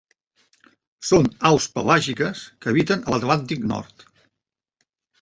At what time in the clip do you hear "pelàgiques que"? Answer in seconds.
1.77-2.75